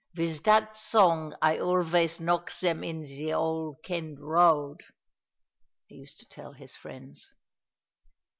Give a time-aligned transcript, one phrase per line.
[0.15, 4.81] "Viz dat song I alvays knock zaim in ze Ole Ken' Road,"
[5.85, 7.31] he used to tell his friends.